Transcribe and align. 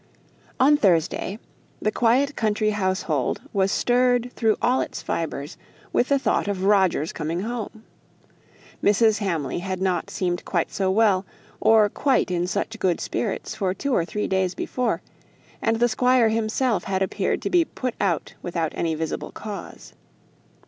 On 0.59 0.77
Thursday, 0.77 1.37
the 1.79 1.91
quiet 1.91 2.35
country 2.35 2.71
household 2.71 3.39
was 3.53 3.71
stirred 3.71 4.31
through 4.33 4.57
all 4.59 4.81
its 4.81 5.03
fibres 5.03 5.57
with 5.93 6.09
the 6.09 6.17
thought 6.17 6.47
of 6.47 6.63
Roger's 6.63 7.13
coming 7.13 7.41
home. 7.41 7.83
Mrs. 8.83 9.19
Hamley 9.19 9.59
had 9.59 9.79
not 9.79 10.09
seemed 10.09 10.43
quite 10.43 10.71
so 10.71 10.89
well, 10.89 11.23
or 11.59 11.87
quite 11.87 12.31
in 12.31 12.47
such 12.47 12.79
good 12.79 12.99
spirits 12.99 13.53
for 13.53 13.75
two 13.75 13.93
or 13.93 14.03
three 14.03 14.27
days 14.27 14.55
before; 14.55 15.03
and 15.61 15.75
the 15.77 15.87
squire 15.87 16.29
himself 16.29 16.85
had 16.85 17.03
appeared 17.03 17.39
to 17.43 17.51
be 17.51 17.63
put 17.63 17.93
out 18.01 18.33
without 18.41 18.71
any 18.73 18.95
visible 18.95 19.29
cause. 19.31 19.93